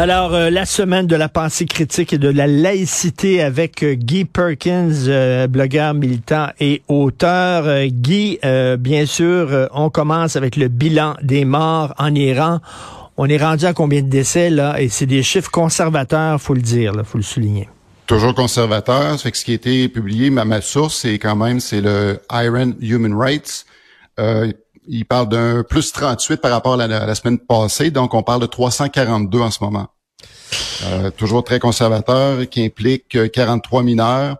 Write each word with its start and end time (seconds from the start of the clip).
Alors, 0.00 0.32
euh, 0.32 0.48
la 0.48 0.64
semaine 0.64 1.08
de 1.08 1.16
la 1.16 1.28
pensée 1.28 1.66
critique 1.66 2.12
et 2.12 2.18
de 2.18 2.28
la 2.28 2.46
laïcité 2.46 3.42
avec 3.42 3.82
euh, 3.82 3.94
Guy 3.94 4.26
Perkins, 4.26 4.92
euh, 5.08 5.48
blogueur, 5.48 5.92
militant 5.92 6.50
et 6.60 6.82
auteur. 6.86 7.66
Euh, 7.66 7.86
Guy, 7.86 8.38
euh, 8.44 8.76
bien 8.76 9.06
sûr, 9.06 9.68
on 9.72 9.90
commence 9.90 10.36
avec 10.36 10.54
le 10.54 10.68
bilan 10.68 11.16
des 11.20 11.44
morts 11.44 11.94
en 11.98 12.14
Iran. 12.14 12.60
On 13.16 13.26
est 13.26 13.42
rendu 13.42 13.64
à 13.64 13.72
combien 13.72 14.00
de 14.00 14.08
décès, 14.08 14.50
là? 14.50 14.80
Et 14.80 14.88
c'est 14.88 15.06
des 15.06 15.24
chiffres 15.24 15.50
conservateurs, 15.50 16.40
faut 16.40 16.54
le 16.54 16.62
dire, 16.62 16.92
là, 16.94 17.02
faut 17.02 17.18
le 17.18 17.24
souligner. 17.24 17.68
Toujours 18.06 18.36
conservateur. 18.36 19.14
Ça 19.14 19.18
fait 19.18 19.32
que 19.32 19.36
ce 19.36 19.44
qui 19.44 19.50
a 19.50 19.54
été 19.56 19.88
publié, 19.88 20.30
ma, 20.30 20.44
ma 20.44 20.60
source, 20.60 20.98
c'est 20.98 21.18
quand 21.18 21.34
même, 21.34 21.58
c'est 21.58 21.80
le 21.80 22.20
Iron 22.30 22.72
Human 22.80 23.18
Rights. 23.18 23.66
Euh, 24.20 24.52
il 24.88 25.04
parle 25.04 25.28
d'un 25.28 25.62
plus 25.62 25.92
38 25.92 26.40
par 26.40 26.50
rapport 26.50 26.74
à 26.74 26.86
la, 26.86 27.02
à 27.02 27.06
la, 27.06 27.14
semaine 27.14 27.38
passée, 27.38 27.90
donc 27.90 28.14
on 28.14 28.22
parle 28.22 28.40
de 28.40 28.46
342 28.46 29.40
en 29.40 29.50
ce 29.50 29.62
moment. 29.62 29.88
Euh, 30.84 31.10
toujours 31.10 31.44
très 31.44 31.58
conservateur, 31.58 32.48
qui 32.48 32.64
implique 32.64 33.30
43 33.32 33.82
mineurs. 33.82 34.36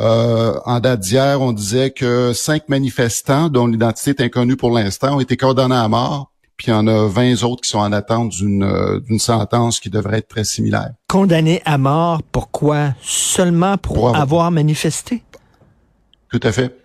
Euh, 0.00 0.54
en 0.64 0.80
date 0.80 1.00
d'hier, 1.00 1.40
on 1.40 1.52
disait 1.52 1.90
que 1.90 2.32
cinq 2.32 2.68
manifestants, 2.68 3.48
dont 3.48 3.66
l'identité 3.66 4.10
est 4.10 4.20
inconnue 4.26 4.56
pour 4.56 4.70
l'instant, 4.70 5.16
ont 5.16 5.20
été 5.20 5.36
condamnés 5.36 5.74
à 5.74 5.88
mort. 5.88 6.30
Puis 6.56 6.68
il 6.68 6.70
y 6.70 6.74
en 6.74 6.88
a 6.88 7.06
20 7.06 7.44
autres 7.44 7.62
qui 7.62 7.70
sont 7.70 7.78
en 7.78 7.92
attente 7.92 8.30
d'une 8.30 8.64
euh, 8.64 8.98
d'une 9.00 9.20
sentence 9.20 9.78
qui 9.78 9.90
devrait 9.90 10.18
être 10.18 10.28
très 10.28 10.42
similaire. 10.42 10.90
Condamnés 11.06 11.62
à 11.64 11.78
mort, 11.78 12.20
pourquoi? 12.32 12.94
Seulement 13.00 13.76
pour, 13.76 13.94
pour 13.94 14.08
avoir... 14.08 14.22
avoir 14.22 14.50
manifesté? 14.50 15.22
Tout 16.30 16.40
à 16.42 16.50
fait. 16.50 16.76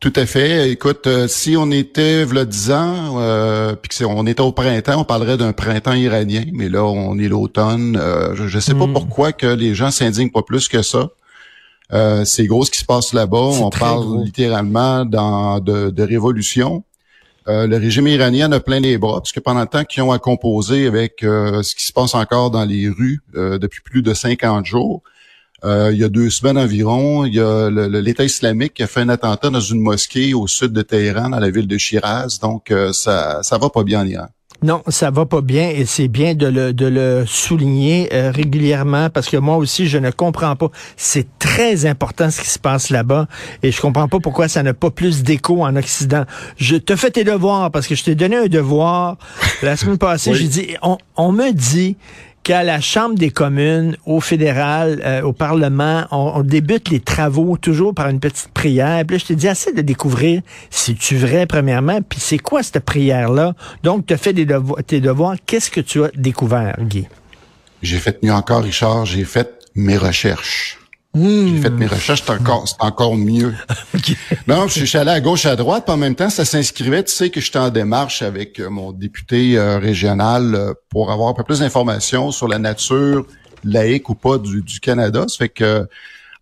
Tout 0.00 0.12
à 0.14 0.26
fait. 0.26 0.70
Écoute, 0.70 1.08
euh, 1.08 1.26
si 1.26 1.56
on 1.56 1.72
était, 1.72 2.24
v'là 2.24 2.44
10 2.44 2.70
ans, 2.70 3.20
euh, 3.20 3.74
puis 3.74 4.04
on 4.04 4.26
était 4.26 4.42
au 4.42 4.52
printemps, 4.52 5.00
on 5.00 5.04
parlerait 5.04 5.36
d'un 5.36 5.52
printemps 5.52 5.94
iranien, 5.94 6.44
mais 6.52 6.68
là, 6.68 6.84
on 6.84 7.18
est 7.18 7.26
l'automne. 7.26 7.96
Euh, 8.00 8.36
je 8.36 8.54
ne 8.54 8.60
sais 8.60 8.74
mm. 8.74 8.78
pas 8.78 8.86
pourquoi 8.86 9.32
que 9.32 9.46
les 9.46 9.74
gens 9.74 9.90
s'indignent 9.90 10.30
pas 10.30 10.42
plus 10.42 10.68
que 10.68 10.82
ça. 10.82 11.08
Euh, 11.92 12.24
c'est 12.24 12.46
gros 12.46 12.64
ce 12.64 12.70
qui 12.70 12.78
se 12.78 12.84
passe 12.84 13.12
là-bas. 13.12 13.38
On 13.38 13.70
parle 13.70 14.04
gros. 14.04 14.22
littéralement 14.22 15.04
dans, 15.04 15.58
de, 15.60 15.90
de 15.90 16.02
révolution. 16.02 16.84
Euh, 17.48 17.66
le 17.66 17.76
régime 17.78 18.06
iranien 18.06 18.52
a 18.52 18.60
plein 18.60 18.78
les 18.78 18.98
bras, 18.98 19.20
parce 19.20 19.32
que 19.32 19.40
pendant 19.40 19.60
le 19.60 19.66
temps 19.66 19.84
qu'ils 19.84 20.02
ont 20.02 20.12
à 20.12 20.18
composer 20.18 20.86
avec 20.86 21.24
euh, 21.24 21.62
ce 21.62 21.74
qui 21.74 21.86
se 21.86 21.92
passe 21.92 22.14
encore 22.14 22.50
dans 22.50 22.64
les 22.64 22.88
rues 22.88 23.22
depuis 23.32 23.80
plus 23.80 24.02
de 24.02 24.12
50 24.12 24.66
jours, 24.66 25.02
euh, 25.64 25.90
il 25.92 25.98
y 25.98 26.04
a 26.04 26.08
deux 26.08 26.30
semaines 26.30 26.58
environ, 26.58 27.24
il 27.24 27.34
y 27.34 27.40
a 27.40 27.68
l'État 27.70 28.24
islamique 28.24 28.74
qui 28.74 28.82
a 28.82 28.86
fait 28.86 29.00
un 29.00 29.08
attentat 29.08 29.50
dans 29.50 29.60
une 29.60 29.80
mosquée 29.80 30.34
au 30.34 30.46
sud 30.46 30.72
de 30.72 30.82
Téhéran, 30.82 31.30
dans 31.30 31.40
la 31.40 31.50
ville 31.50 31.66
de 31.66 31.78
Shiraz. 31.78 32.38
Donc, 32.40 32.70
euh, 32.70 32.92
ça 32.92 33.40
ça 33.42 33.58
va 33.58 33.68
pas 33.70 33.82
bien 33.82 34.02
en 34.02 34.06
Iran. 34.06 34.26
Non, 34.60 34.82
ça 34.88 35.12
va 35.12 35.24
pas 35.24 35.40
bien 35.40 35.68
et 35.68 35.84
c'est 35.84 36.08
bien 36.08 36.34
de 36.34 36.46
le, 36.48 36.72
de 36.72 36.86
le 36.86 37.24
souligner 37.26 38.08
euh, 38.12 38.32
régulièrement 38.32 39.08
parce 39.08 39.28
que 39.28 39.36
moi 39.36 39.56
aussi, 39.56 39.86
je 39.86 39.98
ne 39.98 40.10
comprends 40.10 40.56
pas. 40.56 40.70
C'est 40.96 41.28
très 41.38 41.86
important 41.86 42.28
ce 42.28 42.40
qui 42.40 42.48
se 42.48 42.58
passe 42.58 42.90
là-bas 42.90 43.28
et 43.62 43.70
je 43.70 43.80
comprends 43.80 44.08
pas 44.08 44.18
pourquoi 44.18 44.48
ça 44.48 44.64
n'a 44.64 44.74
pas 44.74 44.90
plus 44.90 45.22
d'écho 45.22 45.62
en 45.62 45.76
Occident. 45.76 46.24
Je 46.56 46.74
te 46.74 46.96
fais 46.96 47.12
tes 47.12 47.22
devoirs 47.22 47.70
parce 47.70 47.86
que 47.86 47.94
je 47.94 48.02
t'ai 48.02 48.16
donné 48.16 48.36
un 48.36 48.46
devoir 48.46 49.16
la 49.62 49.76
semaine 49.76 49.98
passée. 49.98 50.30
oui. 50.32 50.38
J'ai 50.38 50.48
dit, 50.48 50.76
on, 50.82 50.98
on 51.16 51.30
me 51.30 51.52
dit 51.52 51.96
qu'à 52.42 52.62
la 52.62 52.80
Chambre 52.80 53.16
des 53.16 53.30
communes, 53.30 53.96
au 54.06 54.20
fédéral, 54.20 55.02
euh, 55.04 55.22
au 55.22 55.32
Parlement, 55.32 56.06
on, 56.10 56.32
on, 56.36 56.42
débute 56.42 56.88
les 56.88 57.00
travaux 57.00 57.56
toujours 57.56 57.94
par 57.94 58.08
une 58.08 58.20
petite 58.20 58.48
prière. 58.48 59.04
Puis 59.06 59.16
là, 59.16 59.22
je 59.22 59.26
te 59.26 59.32
dis, 59.32 59.48
assez 59.48 59.72
de 59.72 59.82
découvrir 59.82 60.42
si 60.70 60.94
tu 60.94 61.16
vrai, 61.16 61.46
premièrement, 61.46 62.00
puis 62.00 62.20
c'est 62.20 62.38
quoi 62.38 62.62
cette 62.62 62.80
prière-là? 62.80 63.54
Donc, 63.82 64.06
tu 64.06 64.14
as 64.14 64.18
fait 64.18 64.32
des 64.32 64.46
tes 64.86 65.00
devoirs. 65.00 65.36
Qu'est-ce 65.44 65.70
que 65.70 65.80
tu 65.80 66.04
as 66.04 66.10
découvert, 66.14 66.76
Guy? 66.80 67.06
J'ai 67.82 67.98
fait 67.98 68.22
mieux 68.22 68.32
encore, 68.32 68.62
Richard. 68.62 69.04
J'ai 69.04 69.24
fait 69.24 69.50
mes 69.74 69.96
recherches. 69.96 70.77
Mmh. 71.18 71.56
J'ai 71.56 71.62
fait 71.62 71.70
mes 71.70 71.86
recherches, 71.86 72.22
c'est 72.24 72.32
encore, 72.32 72.68
c'est 72.68 72.80
encore 72.80 73.16
mieux. 73.16 73.52
okay. 73.94 74.16
Non, 74.46 74.68
je 74.68 74.84
suis 74.84 74.98
allé 74.98 75.10
à 75.10 75.20
gauche, 75.20 75.46
à 75.46 75.56
droite, 75.56 75.84
puis 75.84 75.92
en 75.92 75.96
même 75.96 76.14
temps, 76.14 76.30
ça 76.30 76.44
s'inscrivait. 76.44 77.02
Tu 77.02 77.12
sais 77.12 77.30
que 77.30 77.40
j'étais 77.40 77.58
en 77.58 77.70
démarche 77.70 78.22
avec 78.22 78.60
mon 78.60 78.92
député 78.92 79.58
euh, 79.58 79.78
régional 79.78 80.54
euh, 80.54 80.74
pour 80.90 81.10
avoir 81.10 81.28
un 81.28 81.34
peu 81.34 81.42
plus 81.42 81.58
d'informations 81.58 82.30
sur 82.30 82.46
la 82.46 82.58
nature 82.58 83.26
laïque 83.64 84.08
ou 84.08 84.14
pas 84.14 84.38
du, 84.38 84.62
du, 84.62 84.78
Canada. 84.78 85.24
Ça 85.26 85.38
fait 85.38 85.48
que, 85.48 85.88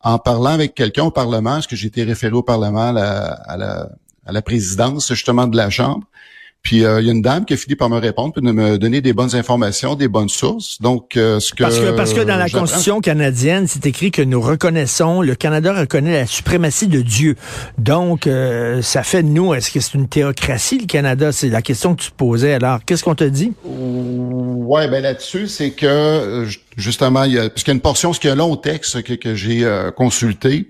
en 0.03 0.19
parlant 0.19 0.51
avec 0.51 0.75
quelqu'un 0.75 1.05
au 1.05 1.11
Parlement, 1.11 1.55
parce 1.55 1.67
que 1.67 1.77
j'ai 1.77 1.87
été 1.87 2.05
référé 2.05 2.35
au 2.35 2.43
Parlement 2.43 2.89
à 2.89 2.93
la, 2.93 3.25
à 3.47 3.57
la, 3.57 3.89
à 4.27 4.33
la 4.33 4.43
présidence 4.43 5.09
justement 5.09 5.47
de 5.47 5.57
la 5.57 5.71
Chambre, 5.71 6.07
puis 6.67 6.79
il 6.79 6.85
euh, 6.85 7.01
y 7.01 7.09
a 7.09 7.13
une 7.13 7.23
dame 7.23 7.45
qui 7.45 7.55
a 7.55 7.57
fini 7.57 7.77
par 7.77 7.89
me 7.89 8.01
répondre, 8.01 8.33
puis 8.33 8.45
de 8.45 8.51
me 8.51 8.77
donner 8.77 9.01
des 9.01 9.13
bonnes 9.13 9.37
informations, 9.37 9.95
des 9.95 10.09
bonnes 10.09 10.29
sources. 10.29 10.83
Donc 10.83 11.17
euh, 11.17 11.39
ce 11.39 11.55
que 11.55 11.63
parce 11.63 11.79
que 11.79 11.93
parce 11.93 12.13
que 12.13 12.23
dans 12.23 12.37
la 12.37 12.49
Constitution 12.49 13.01
canadienne, 13.01 13.69
c'est 13.69 13.87
écrit 13.87 14.11
que 14.11 14.21
nous 14.21 14.41
reconnaissons, 14.41 15.23
le 15.23 15.37
Canada 15.37 15.73
reconnaît 15.73 16.15
la 16.15 16.27
suprématie 16.27 16.89
de 16.89 17.03
Dieu. 17.03 17.37
Donc 17.79 18.27
euh, 18.27 18.83
ça 18.83 19.05
fait 19.05 19.23
de 19.23 19.29
nous, 19.29 19.55
est-ce 19.55 19.71
que 19.71 19.79
c'est 19.79 19.95
une 19.95 20.09
théocratie 20.09 20.81
le 20.81 20.87
Canada? 20.87 21.31
C'est 21.31 21.51
la 21.51 21.63
question 21.63 21.95
que 21.95 22.03
tu 22.03 22.11
posais. 22.11 22.55
Alors 22.55 22.85
qu'est-ce 22.85 23.05
qu'on 23.05 23.15
te 23.15 23.23
dit? 23.23 23.53
Ouais, 23.63 24.89
ben 24.89 25.05
là-dessus, 25.05 25.47
c'est 25.47 25.71
que 25.71 26.49
justement, 26.77 27.23
il 27.23 27.35
y 27.35 27.39
a, 27.39 27.49
parce 27.49 27.63
qu'il 27.63 27.71
y 27.71 27.75
a 27.75 27.75
une 27.75 27.81
portion, 27.81 28.13
ce 28.13 28.19
qu'il 28.19 28.27
y 28.27 28.31
a 28.33 28.35
un 28.35 28.39
long 28.39 28.57
texte 28.57 29.05
que, 29.05 29.13
que 29.13 29.37
j'ai 29.37 29.65
consulté. 29.97 30.67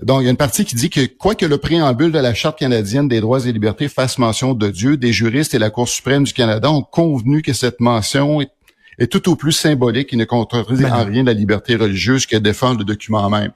Donc, 0.00 0.22
il 0.22 0.24
y 0.24 0.26
a 0.28 0.30
une 0.30 0.38
partie 0.38 0.64
qui 0.64 0.74
dit 0.74 0.88
que, 0.88 1.04
quoique 1.04 1.44
le 1.44 1.58
préambule 1.58 2.12
de 2.12 2.18
la 2.18 2.32
Charte 2.32 2.58
canadienne 2.58 3.08
des 3.08 3.20
droits 3.20 3.46
et 3.46 3.52
libertés 3.52 3.88
fasse 3.88 4.16
mention 4.16 4.54
de 4.54 4.70
Dieu, 4.70 4.96
des 4.96 5.12
juristes 5.12 5.52
et 5.52 5.58
la 5.58 5.68
Cour 5.68 5.88
suprême 5.88 6.24
du 6.24 6.32
Canada 6.32 6.70
ont 6.70 6.82
convenu 6.82 7.42
que 7.42 7.52
cette 7.52 7.78
mention 7.78 8.40
est, 8.40 8.50
est 8.98 9.06
tout 9.06 9.28
au 9.28 9.36
plus 9.36 9.52
symbolique 9.52 10.12
et 10.14 10.16
ne 10.16 10.24
contredit 10.24 10.86
en 10.86 11.04
rien 11.04 11.24
la 11.24 11.34
liberté 11.34 11.76
religieuse 11.76 12.24
que 12.24 12.36
défend 12.36 12.74
le 12.74 12.84
document 12.84 13.28
même. 13.28 13.52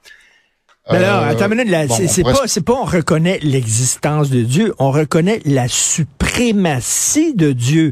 Mais 0.91 0.97
alors, 0.97 1.23
euh, 1.23 1.31
attends 1.31 1.49
minute, 1.49 1.69
bon, 1.69 1.95
c'est 2.07 2.23
pas, 2.23 2.43
c'est 2.45 2.63
pas 2.63 2.73
on 2.73 2.85
reconnaît 2.85 3.39
l'existence 3.41 4.29
de 4.29 4.41
Dieu, 4.41 4.73
on 4.79 4.91
reconnaît 4.91 5.41
la 5.43 5.67
suprématie 5.67 7.33
de 7.33 7.51
Dieu. 7.51 7.91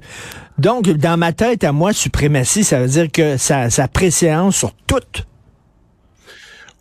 Donc, 0.57 0.89
dans 0.89 1.17
ma 1.17 1.33
tête, 1.33 1.65
à 1.65 1.73
moi, 1.73 1.91
suprématie, 1.91 2.63
ça 2.63 2.79
veut 2.79 2.87
dire 2.87 3.11
que 3.11 3.35
ça, 3.35 3.69
ça 3.69 3.89
préséance 3.89 4.55
sur 4.55 4.71
toute 4.87 5.25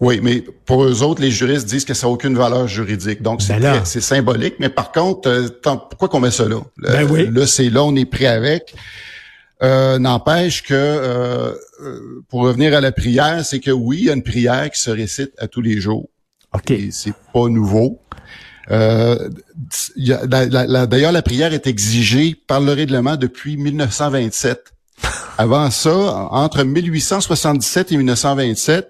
oui, 0.00 0.20
mais 0.22 0.44
pour 0.66 0.84
eux 0.84 1.02
autres, 1.02 1.22
les 1.22 1.30
juristes 1.30 1.66
disent 1.66 1.84
que 1.84 1.94
ça 1.94 2.06
n'a 2.06 2.12
aucune 2.12 2.36
valeur 2.36 2.66
juridique. 2.66 3.22
Donc, 3.22 3.42
c'est 3.42 3.58
ben 3.60 3.84
symbolique. 3.84 4.56
Mais 4.58 4.68
par 4.68 4.92
contre, 4.92 5.28
euh, 5.28 5.48
pourquoi 5.62 6.08
qu'on 6.08 6.20
met 6.20 6.30
ça 6.30 6.48
là? 6.48 6.60
Ben 6.78 7.08
oui. 7.10 7.28
Là, 7.32 7.46
c'est 7.46 7.70
là, 7.70 7.84
on 7.84 7.94
est 7.94 8.04
prêt 8.04 8.26
avec. 8.26 8.74
Euh, 9.62 9.98
N'empêche 9.98 10.62
que, 10.62 10.74
euh, 10.74 11.54
pour 12.28 12.42
revenir 12.42 12.74
à 12.74 12.80
la 12.80 12.92
prière, 12.92 13.44
c'est 13.44 13.60
que 13.60 13.70
oui, 13.70 13.98
il 14.00 14.04
y 14.06 14.10
a 14.10 14.14
une 14.14 14.22
prière 14.22 14.68
qui 14.70 14.80
se 14.80 14.90
récite 14.90 15.32
à 15.38 15.46
tous 15.46 15.60
les 15.60 15.80
jours. 15.80 16.08
OK. 16.52 16.72
C'est 16.90 17.14
pas 17.32 17.48
nouveau. 17.48 18.00
Euh, 18.70 19.28
D'ailleurs, 19.96 21.12
la 21.12 21.22
prière 21.22 21.52
est 21.52 21.66
exigée 21.66 22.34
par 22.46 22.60
le 22.60 22.72
règlement 22.72 23.16
depuis 23.16 23.56
1927. 23.56 24.73
Avant 25.36 25.70
ça, 25.70 26.28
entre 26.30 26.62
1877 26.62 27.92
et 27.92 27.96
1927, 27.96 28.88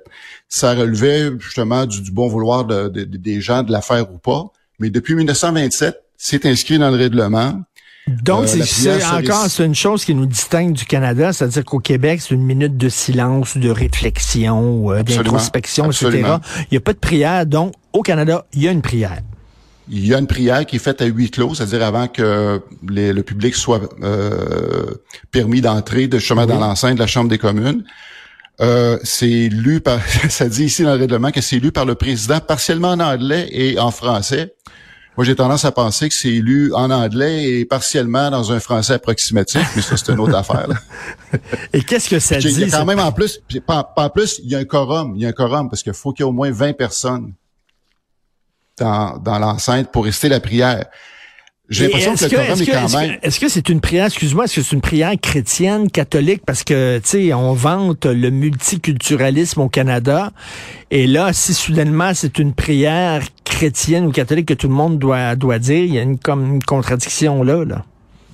ça 0.49 0.75
relevait 0.75 1.31
justement 1.39 1.87
du, 1.87 2.03
du 2.03 2.11
bon 2.11 2.29
vouloir 2.29 2.65
de, 2.65 2.89
de, 2.89 3.05
des 3.05 3.41
gens 3.41 3.63
de 3.63 3.73
l'affaire 3.73 4.13
ou 4.13 4.19
pas. 4.19 4.45
Mais 4.79 4.91
depuis 4.91 5.15
1927, 5.15 5.97
c'est 6.17 6.47
inscrit 6.47 6.79
dans 6.79 6.91
le 6.91 6.97
règlement. 6.97 7.61
Donc, 8.07 8.49
Euh, 8.49 8.57
la 8.59 8.67
c'est 8.67 9.05
encore 9.05 9.47
c'est 9.49 9.65
une 9.65 9.75
chose 9.75 10.05
qui 10.05 10.15
nous 10.15 10.27
distingue 10.27 10.75
du 10.75 10.85
Canada, 10.85 11.33
c'est-à-dire 11.33 11.65
qu'au 11.65 11.79
Québec, 11.79 12.21
c'est 12.21 12.35
une 12.35 12.43
minute 12.45 12.77
de 12.77 12.91
silence, 12.91 13.57
de 13.57 13.71
réflexion, 13.71 14.93
euh, 14.93 15.03
d'introspection, 15.03 15.91
etc. 15.91 16.11
Il 16.13 16.67
n'y 16.73 16.77
a 16.77 16.81
pas 16.81 16.93
de 16.93 16.99
prière, 16.99 17.47
donc 17.47 17.73
au 17.95 18.03
Canada, 18.03 18.45
il 18.53 18.63
y 18.63 18.69
a 18.69 18.73
une 18.73 18.83
prière. 18.83 19.21
Il 19.91 20.07
y 20.07 20.15
a 20.15 20.19
une 20.19 20.27
prière 20.27 20.65
qui 20.65 20.77
est 20.77 20.79
faite 20.79 21.03
à 21.03 21.05
huis 21.07 21.31
clos, 21.31 21.55
c'est-à-dire 21.55 21.83
avant 21.85 22.09
que 22.09 22.61
les- 22.89 23.13
le 23.13 23.23
public 23.23 23.55
soit 23.55 23.81
euh, 24.03 24.87
permis 25.31 25.61
d'entrer 25.61 26.09
de 26.09 26.19
chemin 26.19 26.47
dans 26.47 26.59
l'enceinte 26.59 26.95
de 26.95 27.01
la 27.01 27.07
Chambre 27.07 27.29
des 27.29 27.39
communes. 27.39 27.85
Euh, 28.61 28.99
c'est 29.03 29.49
lu 29.51 29.81
par, 29.81 29.99
ça 30.31 30.49
dit 30.49 30.65
ici 30.65 30.85
dans 30.85 30.95
le 30.95 31.01
règlement 31.01 31.31
que 31.33 31.41
c'est 31.41 31.59
lu 31.59 31.71
par 31.73 31.85
le 31.85 31.97
président 31.97 32.41
partiellement 32.41 32.93
en 32.93 33.01
anglais 33.01 33.49
et 33.51 33.79
en 33.79 33.91
français. 33.91 34.55
Moi, 35.17 35.25
j'ai 35.25 35.37
tendance 35.37 35.65
à 35.65 35.71
penser 35.71 36.09
que 36.09 36.15
c'est 36.15 36.29
lu 36.29 36.73
en 36.75 36.91
anglais 36.91 37.45
et 37.45 37.65
partiellement 37.65 38.31
dans 38.31 38.51
un 38.53 38.59
français 38.59 38.95
approximatif, 38.95 39.63
mais 39.77 39.83
ça, 39.83 39.97
c'est 39.97 40.11
une 40.13 40.19
autre 40.19 40.35
affaire. 40.35 40.67
là. 40.67 40.75
Et 41.73 41.83
qu'est-ce 41.83 42.09
que 42.11 42.19
ça 42.19 42.39
il 42.41 42.51
y 42.51 42.55
dit? 42.55 42.65
a 42.65 42.79
quand 42.79 42.85
même 42.85 42.99
en 42.99 43.13
plus, 43.13 43.41
en 43.69 44.11
plus, 44.11 44.41
il 44.43 44.51
y 44.51 44.57
a 44.57 44.59
un 44.59 44.65
quorum, 44.65 45.13
il 45.15 45.23
y 45.23 45.27
a 45.27 45.29
un 45.29 45.33
quorum 45.33 45.69
parce 45.71 45.85
qu'il 45.85 45.93
faut 45.95 46.13
qu'il 46.13 46.25
y 46.25 46.27
ait 46.27 46.31
au 46.31 46.33
moins 46.33 46.51
20 46.51 46.73
personnes 46.73 47.33
dans, 48.79 49.19
dans 49.19 49.39
l'enceinte 49.39 49.91
pour 49.91 50.05
rester 50.05 50.29
la 50.29 50.41
prière. 50.41 50.85
J'ai 51.71 51.85
l'impression 51.85 52.15
que 52.15 52.25
le 52.25 52.31
quorum 52.31 52.61
est 52.61 52.67
quand 52.67 52.99
même. 52.99 53.19
Est-ce 53.23 53.41
que 53.41 53.49
c'est 53.49 53.69
une 53.71 53.81
prière, 53.81 54.07
excuse-moi, 54.07 54.45
est-ce 54.45 54.57
que 54.57 54.63
c'est 54.63 54.75
une 54.75 54.83
prière 54.83 55.13
chrétienne, 55.21 55.91
catholique, 55.91 56.43
parce 56.45 56.63
que, 56.63 56.99
tu 56.99 57.09
sais, 57.09 57.35
on 57.35 57.55
vante 57.55 58.05
le 58.05 58.29
multiculturalisme 58.31 59.61
au 59.61 59.69
Canada, 59.71 60.31
et 60.91 61.07
là, 61.07 61.33
si 61.33 61.55
soudainement 61.55 62.13
c'est 62.13 62.39
une 62.39 62.53
prière 62.53 63.23
chrétienne 63.45 64.05
ou 64.07 64.11
catholique 64.13 64.49
que 64.49 64.55
tout 64.55 64.69
le 64.69 64.75
monde 64.75 64.99
doit, 64.99 65.37
doit 65.37 65.59
dire, 65.59 65.85
il 65.85 65.95
y 65.95 65.99
a 65.99 66.03
une, 66.03 66.19
comme 66.19 66.57
une 66.57 66.63
contradiction 66.63 67.43
là, 67.43 67.65
là. 67.65 67.85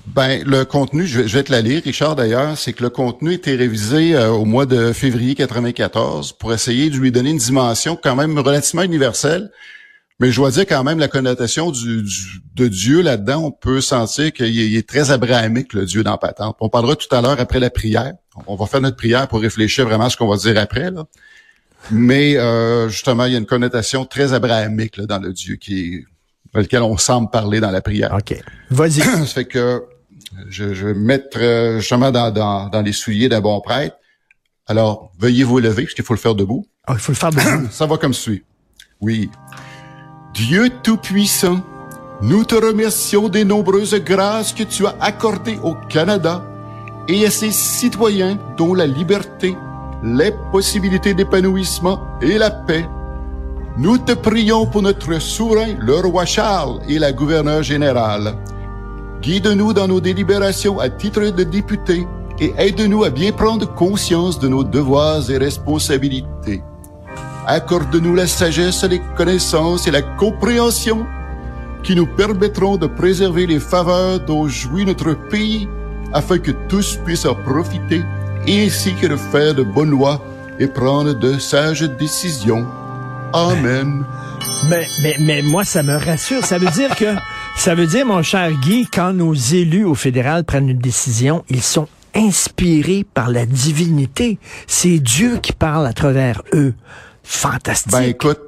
Ben, 0.07 0.43
le 0.45 0.65
contenu, 0.65 1.07
je 1.07 1.21
vais, 1.21 1.29
je 1.29 1.37
vais 1.37 1.45
te 1.45 1.53
la 1.53 1.61
lire, 1.61 1.83
Richard, 1.85 2.17
d'ailleurs, 2.17 2.59
c'est 2.59 2.73
que 2.73 2.83
le 2.83 2.91
contenu 2.91 3.31
a 3.31 3.35
été 3.35 3.55
révisé 3.55 4.17
euh, 4.17 4.31
au 4.31 4.45
mois 4.45 4.67
de 4.67 4.93
février 4.93 5.37
94 5.37 6.33
pour 6.33 6.53
essayer 6.53 6.91
de 6.91 6.97
lui 6.97 7.13
donner 7.13 7.31
une 7.31 7.39
dimension 7.39 7.97
quand 8.03 8.17
même 8.17 8.37
relativement 8.37 8.83
universelle. 8.83 9.53
Mais 10.21 10.31
je 10.31 10.37
dois 10.37 10.51
dire 10.51 10.67
quand 10.67 10.85
même 10.85 10.99
la 10.99 11.09
connotation 11.09 11.71
du, 11.71 12.03
du- 12.03 12.43
de 12.55 12.69
Dieu 12.69 13.01
là-dedans, 13.01 13.43
on 13.45 13.51
peut 13.51 13.81
sentir 13.81 14.33
qu'il 14.33 14.77
est, 14.77 14.87
très 14.89 15.11
abrahamique, 15.11 15.73
le 15.73 15.87
Dieu 15.87 16.03
dans 16.05 16.19
Patente. 16.19 16.57
On 16.61 16.69
parlera 16.69 16.95
tout 16.95 17.13
à 17.15 17.23
l'heure 17.23 17.41
après 17.41 17.59
la 17.59 17.71
prière. 17.71 18.13
On 18.47 18.55
va 18.55 18.67
faire 18.67 18.81
notre 18.83 18.97
prière 18.97 19.27
pour 19.29 19.41
réfléchir 19.41 19.87
vraiment 19.87 20.05
à 20.05 20.11
ce 20.11 20.17
qu'on 20.19 20.29
va 20.29 20.37
dire 20.37 20.59
après. 20.59 20.91
Là. 20.91 21.05
Mais 21.91 22.37
euh, 22.37 22.89
justement, 22.91 23.25
il 23.25 23.33
y 23.33 23.35
a 23.35 23.39
une 23.39 23.47
connotation 23.47 24.05
très 24.05 24.35
abrahamique 24.35 24.99
là, 24.99 25.07
dans 25.07 25.19
le 25.19 25.33
Dieu 25.33 25.57
qui 25.57 25.95
est, 25.95 26.05
dans 26.53 26.61
lequel 26.61 26.83
on 26.83 26.99
semble 26.99 27.31
parler 27.31 27.61
dans 27.61 27.71
la 27.71 27.81
prière. 27.81 28.15
OK. 28.15 28.37
Vas-y. 28.71 29.01
Ça 29.01 29.25
fait 29.25 29.47
que 29.47 29.83
je, 30.49 30.75
je 30.75 30.87
vais 30.89 30.95
me 30.95 31.01
mettre 31.01 31.39
euh, 31.41 31.79
justement 31.81 32.11
dans, 32.11 32.31
dans, 32.31 32.69
dans 32.69 32.83
les 32.83 32.93
souliers 32.93 33.31
d'un 33.31 33.41
bon 33.41 33.59
prêtre. 33.63 33.97
Alors, 34.67 35.11
veuillez 35.19 35.45
vous 35.45 35.59
lever, 35.59 35.85
parce 35.85 35.95
qu'il 35.95 36.05
faut 36.05 36.15
le 36.15 36.19
faire 36.21 36.35
debout. 36.35 36.67
Ah, 36.87 36.93
il 36.93 36.99
faut 37.01 37.13
le 37.13 37.17
faire 37.17 37.31
de 37.31 37.41
Ça 37.71 37.87
va 37.87 37.97
comme 37.97 38.15
suit. 38.15 38.45
Oui. 39.01 39.31
Dieu 40.47 40.71
Tout-Puissant, 40.83 41.61
nous 42.23 42.45
te 42.45 42.55
remercions 42.55 43.29
des 43.29 43.45
nombreuses 43.45 43.95
grâces 43.97 44.55
que 44.55 44.63
tu 44.63 44.87
as 44.87 44.97
accordées 44.99 45.59
au 45.63 45.75
Canada 45.91 46.43
et 47.09 47.27
à 47.27 47.31
ses 47.31 47.51
citoyens 47.51 48.39
dont 48.57 48.73
la 48.73 48.87
liberté, 48.87 49.55
les 50.03 50.33
possibilités 50.51 51.13
d'épanouissement 51.13 52.01
et 52.23 52.39
la 52.39 52.51
paix. 52.51 52.87
Nous 53.77 53.99
te 53.99 54.13
prions 54.13 54.65
pour 54.65 54.81
notre 54.81 55.21
souverain, 55.21 55.75
le 55.79 55.97
roi 55.97 56.25
Charles 56.25 56.81
et 56.89 56.99
la 56.99 57.13
gouverneure 57.13 57.63
générale. 57.63 58.35
Guide-nous 59.21 59.75
dans 59.75 59.89
nos 59.89 60.01
délibérations 60.01 60.81
à 60.81 60.89
titre 60.89 61.21
de 61.21 61.45
député 61.45 62.07
et 62.41 62.55
aide-nous 62.57 63.05
à 63.05 63.11
bien 63.11 63.33
prendre 63.33 63.75
conscience 63.75 64.39
de 64.39 64.49
nos 64.49 64.65
devoirs 64.65 65.31
et 65.31 65.37
responsabilités. 65.37 66.30
Accorde-nous 67.47 68.15
la 68.15 68.27
sagesse, 68.27 68.85
les 68.85 69.01
connaissances 69.17 69.87
et 69.87 69.91
la 69.91 70.03
compréhension 70.03 71.07
qui 71.83 71.95
nous 71.95 72.07
permettront 72.07 72.77
de 72.77 72.87
préserver 72.87 73.47
les 73.47 73.61
faveurs 73.61 74.21
dont 74.21 74.47
jouit 74.47 74.85
notre 74.85 75.15
pays 75.15 75.69
afin 76.13 76.39
que 76.39 76.51
tous 76.69 76.99
puissent 77.05 77.27
en 77.27 77.35
profiter 77.35 78.03
ainsi 78.49 78.95
que 78.95 79.07
de 79.07 79.17
faire 79.17 79.55
de 79.55 79.63
bonnes 79.63 79.91
lois 79.91 80.23
et 80.59 80.67
prendre 80.67 81.15
de 81.15 81.39
sages 81.39 81.83
décisions. 81.83 82.67
Amen. 83.33 84.05
Mais, 84.69 84.87
mais, 85.03 85.17
mais 85.21 85.43
moi, 85.43 85.65
ça 85.65 85.83
me 85.83 85.97
rassure. 85.97 86.45
Ça 86.45 86.59
veut 86.59 86.71
dire 86.71 86.95
que, 86.97 87.15
ça 87.57 87.75
veut 87.75 87.87
dire, 87.87 88.07
mon 88.07 88.23
cher 88.23 88.51
Guy, 88.63 88.87
quand 88.93 89.13
nos 89.13 89.35
élus 89.35 89.85
au 89.85 89.95
fédéral 89.95 90.45
prennent 90.45 90.69
une 90.69 90.79
décision, 90.79 91.45
ils 91.49 91.63
sont 91.63 91.89
inspirés 92.15 93.07
par 93.15 93.31
la 93.31 93.47
divinité. 93.47 94.39
C'est 94.67 94.99
Dieu 94.99 95.39
qui 95.41 95.53
parle 95.53 95.87
à 95.87 95.93
travers 95.93 96.43
eux. 96.55 96.75
Fantastique. 97.31 97.93
Ben 97.93 98.03
écoute, 98.03 98.41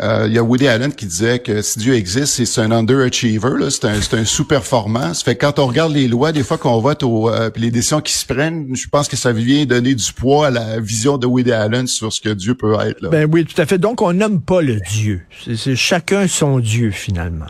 euh, 0.00 0.24
il 0.26 0.32
y 0.32 0.38
a 0.38 0.42
Woody 0.42 0.66
Allen 0.66 0.92
qui 0.92 1.06
disait 1.06 1.38
que 1.38 1.62
si 1.62 1.78
Dieu 1.78 1.94
existe, 1.94 2.44
c'est 2.44 2.60
un 2.60 2.72
underachiever, 2.72 3.58
là, 3.58 3.70
c'est 3.70 3.84
un, 3.84 4.00
c'est 4.00 4.16
un 4.16 4.24
sous-performant. 4.24 5.14
Ça 5.14 5.24
fait 5.24 5.36
que 5.36 5.46
quand 5.46 5.60
on 5.60 5.66
regarde 5.66 5.92
les 5.92 6.08
lois, 6.08 6.32
des 6.32 6.42
fois 6.42 6.58
qu'on 6.58 6.80
vote 6.80 7.04
au, 7.04 7.30
euh, 7.30 7.50
les 7.56 7.70
décisions 7.70 8.00
qui 8.00 8.12
se 8.12 8.26
prennent, 8.26 8.74
je 8.74 8.88
pense 8.88 9.08
que 9.08 9.16
ça 9.16 9.32
vient 9.32 9.64
donner 9.66 9.94
du 9.94 10.12
poids 10.12 10.48
à 10.48 10.50
la 10.50 10.80
vision 10.80 11.16
de 11.16 11.26
Woody 11.26 11.52
Allen 11.52 11.86
sur 11.86 12.12
ce 12.12 12.20
que 12.20 12.30
Dieu 12.30 12.54
peut 12.54 12.74
être. 12.80 13.00
Là. 13.02 13.08
Ben 13.08 13.28
oui, 13.32 13.44
tout 13.44 13.60
à 13.60 13.66
fait. 13.66 13.78
Donc, 13.78 14.02
on 14.02 14.12
nomme 14.12 14.40
pas 14.40 14.62
le 14.62 14.80
Dieu. 14.90 15.22
C'est 15.44 15.56
c'est 15.56 15.76
chacun 15.76 16.26
son 16.26 16.58
Dieu, 16.58 16.90
finalement. 16.90 17.46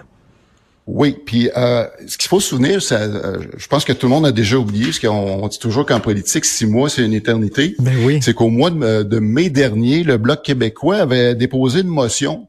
Oui, 0.90 1.14
puis 1.26 1.50
euh, 1.55 1.87
ce 2.06 2.17
qu'il 2.17 2.29
faut 2.29 2.40
se 2.40 2.49
souvenir, 2.49 2.81
ça, 2.81 3.02
euh, 3.02 3.43
je 3.58 3.67
pense 3.67 3.85
que 3.85 3.93
tout 3.93 4.06
le 4.06 4.11
monde 4.11 4.25
a 4.25 4.32
déjà 4.32 4.56
oublié, 4.56 4.87
parce 4.87 4.99
qu'on 4.99 5.11
on 5.11 5.46
dit 5.46 5.58
toujours 5.58 5.85
qu'en 5.85 6.00
politique, 6.00 6.46
six 6.46 6.64
mois, 6.64 6.88
c'est 6.88 7.05
une 7.05 7.12
éternité. 7.12 7.76
Ben 7.79 7.94
oui. 8.06 8.20
C'est 8.23 8.32
qu'au 8.32 8.49
mois 8.49 8.70
de, 8.70 9.02
de 9.02 9.19
mai 9.19 9.50
dernier, 9.50 10.02
le 10.02 10.17
Bloc 10.17 10.43
québécois 10.43 10.96
avait 10.96 11.35
déposé 11.35 11.81
une 11.81 11.88
motion 11.88 12.49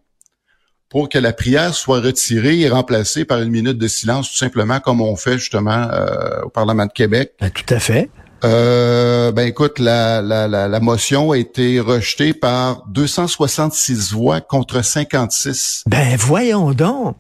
pour 0.88 1.10
que 1.10 1.20
la 1.20 1.34
prière 1.34 1.74
soit 1.76 2.00
retirée 2.00 2.62
et 2.62 2.70
remplacée 2.70 3.26
par 3.26 3.42
une 3.42 3.50
minute 3.50 3.78
de 3.78 3.88
silence, 3.90 4.32
tout 4.32 4.38
simplement 4.38 4.80
comme 4.80 5.02
on 5.02 5.18
fait 5.18 5.38
justement 5.38 5.90
euh, 5.92 6.44
au 6.44 6.50
Parlement 6.50 6.86
de 6.86 6.94
Québec. 6.94 7.34
Ben, 7.42 7.50
tout 7.52 7.74
à 7.74 7.80
fait. 7.80 8.10
Euh, 8.46 9.32
ben 9.32 9.48
écoute, 9.48 9.80
la, 9.80 10.22
la, 10.22 10.48
la, 10.48 10.68
la 10.68 10.80
motion 10.80 11.32
a 11.32 11.38
été 11.38 11.80
rejetée 11.80 12.34
par 12.34 12.84
266 12.90 14.14
voix 14.14 14.42
contre 14.42 14.84
56. 14.84 15.84
Ben 15.88 16.16
voyons 16.18 16.72
donc. 16.72 17.16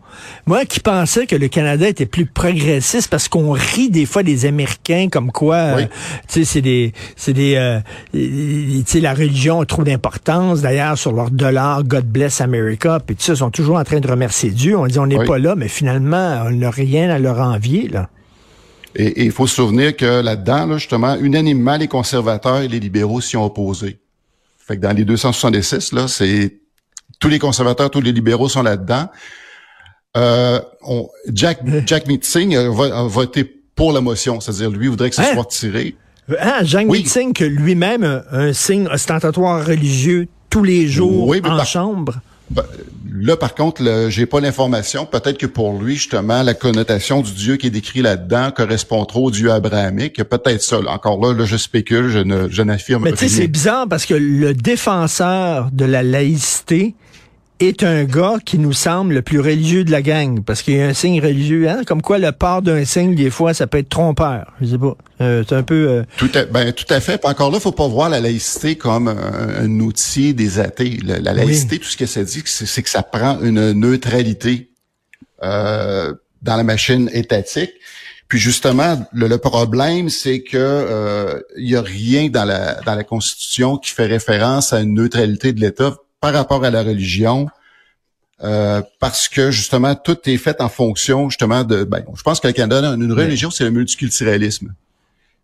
Moi 0.45 0.65
qui 0.65 0.79
pensais 0.79 1.27
que 1.27 1.35
le 1.35 1.47
Canada 1.47 1.87
était 1.87 2.05
plus 2.05 2.25
progressiste 2.25 3.09
parce 3.09 3.27
qu'on 3.27 3.51
rit 3.51 3.89
des 3.89 4.05
fois 4.05 4.23
des 4.23 4.45
Américains 4.45 5.07
comme 5.11 5.31
quoi, 5.31 5.55
euh, 5.55 5.85
tu 6.27 6.39
sais, 6.39 6.45
c'est 6.45 6.61
des, 6.61 6.93
c'est 7.15 7.33
des, 7.33 7.55
euh, 7.55 7.79
tu 8.13 8.83
sais, 8.85 8.99
la 8.99 9.13
religion 9.13 9.61
a 9.61 9.65
trop 9.65 9.83
d'importance. 9.83 10.61
D'ailleurs, 10.61 10.97
sur 10.97 11.11
leur 11.11 11.31
dollar, 11.31 11.83
God 11.83 12.05
bless 12.05 12.41
America, 12.41 12.99
puis 13.05 13.15
tout 13.15 13.23
ça, 13.23 13.33
ils 13.33 13.37
sont 13.37 13.51
toujours 13.51 13.77
en 13.77 13.83
train 13.83 13.99
de 13.99 14.07
remercier 14.09 14.49
Dieu. 14.51 14.77
On 14.77 14.87
dit 14.87 14.99
on 14.99 15.07
n'est 15.07 15.17
Oui. 15.19 15.27
pas 15.27 15.37
là, 15.37 15.55
mais 15.55 15.67
finalement, 15.67 16.43
on 16.45 16.51
n'a 16.51 16.69
rien 16.71 17.09
à 17.09 17.19
leur 17.19 17.39
envier 17.39 17.87
là. 17.89 18.09
Et 18.95 19.25
il 19.25 19.31
faut 19.31 19.45
se 19.47 19.55
souvenir 19.55 19.95
que 19.95 20.21
là-dedans, 20.21 20.65
là, 20.65 20.77
justement, 20.77 21.15
unanimement, 21.15 21.77
les 21.77 21.87
conservateurs 21.87 22.59
et 22.61 22.67
les 22.67 22.79
libéraux 22.79 23.21
s'y 23.21 23.37
ont 23.37 23.45
opposés. 23.45 23.99
Fait 24.57 24.77
que 24.77 24.81
dans 24.81 24.91
les 24.95 25.05
266, 25.05 25.93
là, 25.93 26.07
c'est 26.07 26.57
tous 27.19 27.27
les 27.29 27.39
conservateurs, 27.39 27.89
tous 27.91 28.01
les 28.01 28.11
libéraux 28.11 28.49
sont 28.49 28.63
là-dedans. 28.63 29.07
Euh, 30.17 30.59
on- 30.81 31.07
Jack, 31.31 31.59
Jack 31.85 32.07
Meeting 32.07 32.55
a, 32.55 32.69
vo- 32.69 32.83
a 32.91 33.03
voté 33.07 33.43
pour 33.75 33.91
la 33.93 34.01
motion, 34.01 34.39
c'est-à-dire 34.39 34.69
lui 34.71 34.87
voudrait 34.87 35.09
que 35.09 35.15
ça 35.15 35.23
Hein? 35.23 35.33
soit 35.33 35.43
retiré. 35.43 35.95
Hein, 36.39 36.63
Jean 36.63 36.83
Oui. 36.87 36.99
Meeting, 37.03 37.33
que 37.33 37.43
lui-même 37.43 38.23
un 38.31 38.53
signe 38.53 38.87
ostentatoire 38.87 39.65
religieux 39.65 40.27
tous 40.49 40.63
les 40.63 40.87
jours 40.87 41.27
Oui, 41.27 41.39
mais 41.43 41.49
en 41.49 41.57
par- 41.57 41.65
chambre? 41.65 42.15
Ben, 42.51 42.63
là, 43.11 43.37
par 43.37 43.53
contre, 43.53 44.07
j'ai 44.09 44.25
pas 44.25 44.39
l'information. 44.39 45.05
Peut-être 45.05 45.37
que 45.37 45.45
pour 45.45 45.79
lui, 45.81 45.95
justement, 45.95 46.41
la 46.41 46.53
connotation 46.53 47.21
du 47.21 47.31
Dieu 47.33 47.57
qui 47.57 47.67
est 47.67 47.71
décrit 47.71 48.01
là-dedans 48.01 48.51
correspond 48.51 49.05
trop 49.05 49.27
au 49.27 49.31
Dieu 49.31 49.51
abrahamique. 49.51 50.23
Peut-être 50.23 50.61
ça. 50.61 50.81
là. 50.81 50.91
Encore 50.91 51.19
là, 51.21 51.33
là, 51.33 51.45
je 51.45 51.57
spécule, 51.57 52.09
je 52.09 52.19
ne, 52.19 52.49
je 52.49 52.61
n'affirme 52.61 53.03
Mais 53.03 53.11
tu 53.11 53.27
sais, 53.27 53.29
c'est 53.29 53.47
bizarre 53.47 53.87
parce 53.87 54.05
que 54.05 54.15
le 54.15 54.53
défenseur 54.53 55.69
de 55.71 55.85
la 55.85 56.03
laïcité 56.03 56.95
est 57.59 57.83
un 57.83 58.03
gars 58.05 58.37
qui 58.45 58.57
nous 58.57 58.73
semble 58.73 59.13
le 59.13 59.21
plus 59.21 59.39
religieux 59.39 59.83
de 59.83 59.91
la 59.91 60.01
gang. 60.01 60.43
Parce 60.43 60.61
qu'il 60.61 60.75
y 60.75 60.81
a 60.81 60.87
un 60.87 60.93
signe 60.93 61.21
religieux, 61.21 61.69
hein, 61.69 61.81
comme 61.85 62.01
quoi 62.01 62.17
le 62.17 62.31
port 62.31 62.61
d'un 62.61 62.85
signe, 62.85 63.15
des 63.15 63.29
fois, 63.29 63.53
ça 63.53 63.67
peut 63.67 63.77
être 63.79 63.89
trompeur. 63.89 64.53
Je 64.61 64.67
sais 64.67 64.77
pas. 64.77 64.95
Euh, 65.21 65.43
c'est 65.47 65.55
un 65.55 65.63
peu... 65.63 65.87
euh, 65.89 66.03
Tout 66.17 66.29
à, 66.35 66.45
ben, 66.45 66.71
tout 66.71 66.91
à 66.93 66.99
fait. 66.99 67.17
Puis 67.17 67.29
encore 67.29 67.51
là, 67.51 67.59
faut 67.59 67.71
pas 67.71 67.87
voir 67.87 68.09
la 68.09 68.19
laïcité 68.19 68.75
comme 68.75 69.07
un, 69.07 69.63
un 69.63 69.79
outil 69.79 70.33
des 70.33 70.59
athées. 70.59 70.99
La 71.03 71.33
laïcité, 71.33 71.79
tout 71.79 71.89
ce 71.89 71.97
que 71.97 72.05
ça 72.05 72.23
dit, 72.23 72.41
c'est, 72.45 72.81
que 72.83 72.89
ça 72.89 73.03
prend 73.03 73.39
une 73.41 73.73
neutralité 73.73 74.69
euh, 75.43 76.13
dans 76.41 76.55
la 76.55 76.63
machine 76.63 77.09
étatique. 77.13 77.71
Puis 78.27 78.37
justement, 78.37 79.03
le, 79.11 79.27
le 79.27 79.37
problème, 79.39 80.09
c'est 80.09 80.41
que 80.41 80.55
euh, 80.57 81.39
il 81.57 81.67
y 81.69 81.75
a 81.75 81.81
rien 81.81 82.29
dans 82.29 82.45
la 82.45 82.75
dans 82.85 82.93
la 82.93 83.03
Constitution 83.03 83.77
qui 83.77 83.91
fait 83.91 84.05
référence 84.05 84.71
à 84.71 84.81
une 84.81 84.93
neutralité 84.93 85.51
de 85.51 85.59
l'État 85.59 85.97
par 86.21 86.33
rapport 86.33 86.63
à 86.63 86.69
la 86.69 86.83
religion, 86.83 87.47
Euh, 88.41 88.81
parce 89.01 89.27
que 89.27 89.51
justement 89.51 89.95
tout 89.95 90.17
est 90.23 90.37
fait 90.37 90.61
en 90.61 90.69
fonction 90.69 91.29
justement 91.29 91.65
de 91.65 91.83
ben 91.83 92.01
je 92.15 92.23
pense 92.23 92.39
que 92.39 92.47
le 92.47 92.53
Canada 92.53 92.93
une 92.93 93.11
religion 93.11 93.51
c'est 93.51 93.65
le 93.65 93.69
multiculturalisme 93.69 94.73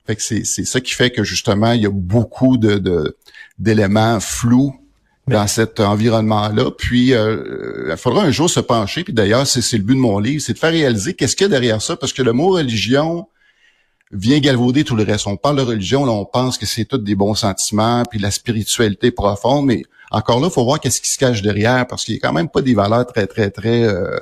fait 0.08 0.16
que 0.16 0.22
c'est 0.22 0.46
c'est 0.46 0.64
ça 0.64 0.80
qui 0.80 0.94
fait 0.94 1.12
que 1.12 1.26
justement 1.26 1.74
il 1.74 1.82
y 1.82 1.86
a 1.86 1.90
beaucoup 1.92 2.56
de 2.56 3.18
d'éléments 3.60 4.22
flous 4.22 4.74
dans 5.28 5.48
cet 5.48 5.80
environnement-là. 5.80 6.72
Puis, 6.72 7.14
euh, 7.14 7.90
il 7.90 7.98
faudra 7.98 8.24
un 8.24 8.32
jour 8.32 8.50
se 8.50 8.60
pencher. 8.60 9.04
Puis 9.04 9.14
d'ailleurs, 9.14 9.48
c'est 9.48 9.78
le 9.78 9.84
but 9.84 9.96
de 9.96 10.00
mon 10.00 10.20
livre, 10.20 10.42
c'est 10.42 10.54
de 10.54 10.60
faire 10.60 10.72
réaliser 10.72 11.14
qu'est-ce 11.14 11.36
qu'il 11.36 11.46
y 11.46 11.48
a 11.48 11.50
derrière 11.50 11.82
ça, 11.82 11.96
parce 11.96 12.14
que 12.14 12.22
le 12.22 12.34
mot 12.34 12.50
religion, 12.50 13.28
vient 14.12 14.40
galvauder 14.40 14.84
tout 14.84 14.96
le 14.96 15.04
reste. 15.04 15.28
On 15.28 15.36
parle 15.36 15.58
de 15.58 15.64
religion, 15.64 16.06
là, 16.06 16.12
on 16.12 16.26
pense 16.26 16.58
que 16.58 16.66
c'est 16.66 16.86
tout 16.86 17.00
des 17.00 17.16
bons 17.16 17.34
sentiments, 17.34 18.04
puis 18.10 18.20
la 18.20 18.32
spiritualité 18.32 19.12
profonde, 19.12 19.66
mais 19.66 19.84
encore 20.12 20.40
là, 20.40 20.48
il 20.48 20.54
faut 20.54 20.64
voir 20.64 20.80
qu'est-ce 20.80 21.02
qui 21.02 21.10
se 21.10 21.18
cache 21.18 21.42
derrière, 21.42 21.88
parce 21.88 22.06
qu'il 22.06 22.14
n'y 22.14 22.20
a 22.20 22.28
quand 22.28 22.34
même 22.34 22.50
pas 22.50 22.62
des 22.62 22.74
valeurs 22.74 23.06
très, 23.06 23.28
très, 23.28 23.50
très, 23.50 23.84
euh, 23.84 24.18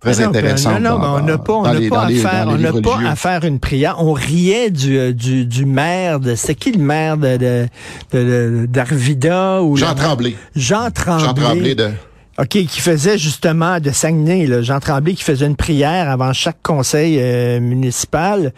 très 0.00 0.20
intéressantes. 0.20 0.80
Non, 0.80 0.98
non, 0.98 1.16
on 1.16 1.22
n'a 1.22 1.38
pas, 1.38 1.52
on 1.52 1.62
n'a 1.62 1.88
pas, 1.88 2.04
à 2.04 2.10
faire, 2.10 2.46
on 2.48 2.56
n'a 2.56 2.72
pas 2.72 2.98
à 3.06 3.16
faire 3.16 3.44
une 3.44 3.60
prière. 3.60 3.96
On 3.98 4.12
riait 4.12 4.70
du, 4.70 4.98
euh, 4.98 5.12
du, 5.12 5.46
du 5.46 5.66
maire 5.66 6.20
de, 6.20 6.34
c'est 6.34 6.54
qui 6.54 6.72
le 6.72 6.82
maire 6.82 7.16
de, 7.16 7.66
de, 8.12 8.66
d'Arvida 8.66 9.62
ou 9.62 9.76
Jean 9.76 9.94
Tremblay. 9.94 10.36
Jean 10.54 10.90
Tremblay. 10.90 11.24
Jean 11.24 11.34
Tremblay 11.34 11.74
de 11.74 11.90
OK, 12.38 12.48
qui 12.48 12.80
faisait 12.80 13.16
justement 13.16 13.80
de 13.80 13.90
Saguenay, 13.90 14.46
là, 14.46 14.60
Jean 14.60 14.78
Tremblay, 14.78 15.14
qui 15.14 15.24
faisait 15.24 15.46
une 15.46 15.56
prière 15.56 16.10
avant 16.10 16.34
chaque 16.34 16.62
conseil 16.62 17.18
euh, 17.18 17.60
municipal 17.60 18.52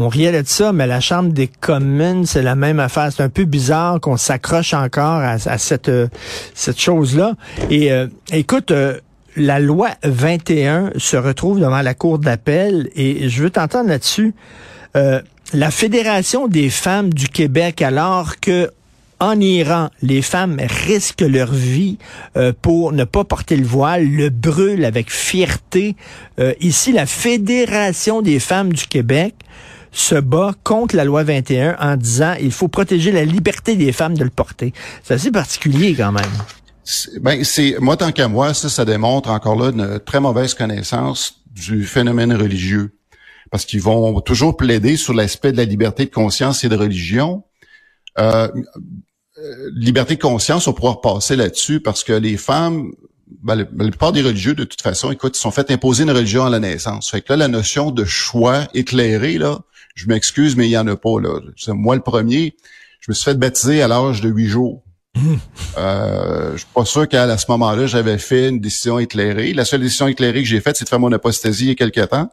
on 0.00 0.08
riait 0.08 0.32
de 0.42 0.48
ça, 0.48 0.72
mais 0.72 0.86
la 0.86 1.00
Chambre 1.00 1.30
des 1.30 1.46
communes, 1.46 2.24
c'est 2.24 2.40
la 2.40 2.54
même 2.54 2.80
affaire. 2.80 3.12
C'est 3.14 3.22
un 3.22 3.28
peu 3.28 3.44
bizarre 3.44 4.00
qu'on 4.00 4.16
s'accroche 4.16 4.72
encore 4.72 5.20
à, 5.20 5.38
cette, 5.58 5.90
euh, 5.90 6.08
cette 6.54 6.80
chose-là. 6.80 7.34
Et 7.68 7.92
euh, 7.92 8.06
écoute, 8.32 8.70
euh, 8.70 8.98
la 9.36 9.60
loi 9.60 9.90
21 10.02 10.92
se 10.96 11.18
retrouve 11.18 11.60
devant 11.60 11.82
la 11.82 11.92
Cour 11.92 12.18
d'appel 12.18 12.88
et 12.96 13.28
je 13.28 13.42
veux 13.42 13.50
t'entendre 13.50 13.90
là-dessus. 13.90 14.34
la 14.94 15.70
Fédération 15.70 16.48
des 16.48 16.70
femmes 16.70 17.12
du 17.12 17.28
Québec, 17.28 17.82
alors 17.82 18.40
que 18.40 18.70
en 19.18 19.38
Iran, 19.38 19.90
les 20.00 20.22
femmes 20.22 20.56
risquent 20.86 21.20
leur 21.20 21.52
vie 21.52 21.98
pour 22.62 22.92
ne 22.92 23.04
pas 23.04 23.22
porter 23.24 23.56
le 23.56 23.66
voile, 23.66 24.08
le 24.08 24.30
brûlent 24.30 24.84
avec 24.84 25.12
fierté. 25.12 25.94
ici, 26.60 26.92
la 26.92 27.06
Fédération 27.06 28.22
des 28.22 28.40
femmes 28.40 28.72
du 28.72 28.86
Québec 28.86 29.34
se 29.92 30.14
bat 30.14 30.54
contre 30.64 30.96
la 30.96 31.04
loi 31.04 31.24
21 31.24 31.76
en 31.78 31.96
disant 31.96 32.34
il 32.40 32.52
faut 32.52 32.68
protéger 32.68 33.12
la 33.12 33.24
liberté 33.24 33.76
des 33.76 33.92
femmes 33.92 34.16
de 34.16 34.24
le 34.24 34.30
porter. 34.30 34.72
C'est 35.02 35.14
assez 35.14 35.30
particulier 35.30 35.94
quand 35.94 36.12
même. 36.12 36.30
Ben, 37.20 37.44
c'est 37.44 37.76
moi 37.78 37.96
tant 37.96 38.12
qu'à 38.12 38.28
moi, 38.28 38.54
ça, 38.54 38.68
ça 38.68 38.84
démontre 38.84 39.30
encore 39.30 39.56
là 39.56 39.70
une 39.70 40.00
très 40.00 40.20
mauvaise 40.20 40.54
connaissance 40.54 41.42
du 41.50 41.84
phénomène 41.84 42.32
religieux. 42.32 42.96
Parce 43.50 43.64
qu'ils 43.64 43.82
vont 43.82 44.20
toujours 44.20 44.56
plaider 44.56 44.96
sur 44.96 45.12
l'aspect 45.12 45.52
de 45.52 45.56
la 45.56 45.64
liberté 45.64 46.04
de 46.04 46.10
conscience 46.10 46.62
et 46.62 46.68
de 46.68 46.76
religion. 46.76 47.42
Euh, 48.18 48.48
euh 49.38 49.70
liberté 49.74 50.16
de 50.16 50.20
conscience, 50.20 50.68
on 50.68 50.72
pourra 50.72 50.92
repasser 50.92 51.34
là-dessus 51.34 51.80
parce 51.80 52.04
que 52.04 52.12
les 52.12 52.36
femmes, 52.36 52.92
ben, 53.42 53.56
la 53.56 53.64
plupart 53.64 54.12
des 54.12 54.22
religieux, 54.22 54.54
de 54.54 54.64
toute 54.64 54.82
façon, 54.82 55.10
écoute, 55.10 55.36
ils 55.36 55.40
sont 55.40 55.50
fait 55.50 55.70
imposer 55.70 56.04
une 56.04 56.10
religion 56.10 56.44
à 56.44 56.50
la 56.50 56.60
naissance. 56.60 57.10
Fait 57.10 57.22
que 57.22 57.32
là, 57.32 57.36
la 57.36 57.48
notion 57.48 57.90
de 57.90 58.04
choix 58.04 58.68
éclairé, 58.74 59.38
là, 59.38 59.60
je 60.00 60.08
m'excuse, 60.08 60.56
mais 60.56 60.66
il 60.66 60.70
y 60.70 60.78
en 60.78 60.86
a 60.86 60.96
pas, 60.96 61.20
là. 61.20 61.40
Moi, 61.68 61.94
le 61.94 62.00
premier, 62.00 62.56
je 63.00 63.10
me 63.10 63.14
suis 63.14 63.24
fait 63.24 63.38
baptiser 63.38 63.82
à 63.82 63.88
l'âge 63.88 64.20
de 64.20 64.30
huit 64.30 64.48
jours. 64.48 64.82
euh, 65.78 66.52
je 66.52 66.58
suis 66.58 66.68
pas 66.74 66.84
sûr 66.84 67.06
qu'à 67.06 67.36
ce 67.36 67.46
moment-là, 67.50 67.86
j'avais 67.86 68.16
fait 68.16 68.48
une 68.48 68.60
décision 68.60 68.98
éclairée. 68.98 69.52
La 69.52 69.64
seule 69.64 69.80
décision 69.80 70.08
éclairée 70.08 70.42
que 70.42 70.48
j'ai 70.48 70.60
faite, 70.60 70.76
c'est 70.76 70.84
de 70.84 70.88
faire 70.88 71.00
mon 71.00 71.12
apostasie 71.12 71.64
il 71.64 71.68
y 71.68 71.72
a 71.72 71.74
quelques 71.74 72.08
temps. 72.08 72.30